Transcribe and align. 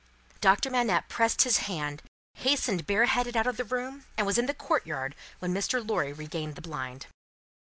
Doctor 0.39 0.71
Manette 0.71 1.07
pressed 1.09 1.43
his 1.43 1.57
hand, 1.69 2.01
hastened 2.33 2.87
bareheaded 2.87 3.37
out 3.37 3.45
of 3.45 3.57
the 3.57 3.63
room, 3.63 4.05
and 4.17 4.25
was 4.25 4.39
in 4.39 4.47
the 4.47 4.53
courtyard 4.55 5.13
when 5.37 5.53
Mr. 5.53 5.87
Lorry 5.87 6.11
regained 6.11 6.55
the 6.55 6.61
blind. 6.63 7.05